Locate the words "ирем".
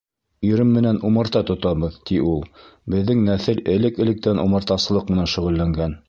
0.51-0.69